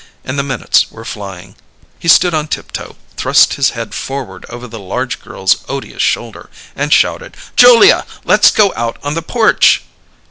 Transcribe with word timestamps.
And 0.23 0.39
the 0.39 0.41
minutes 0.41 0.89
were 0.91 1.05
flying. 1.05 1.53
He 1.99 2.07
stood 2.07 2.33
on 2.33 2.47
tiptoe, 2.47 2.95
thrust 3.17 3.53
his 3.53 3.69
head 3.77 3.93
forward 3.93 4.47
over 4.49 4.65
the 4.67 4.79
large 4.79 5.21
girl's 5.21 5.57
odious 5.69 6.01
shoulder, 6.01 6.49
and 6.75 6.91
shouted: 6.91 7.37
"Julia! 7.55 8.07
Let's 8.23 8.49
go 8.49 8.73
out 8.75 8.97
on 9.03 9.13
the 9.13 9.21
porch!" 9.21 9.83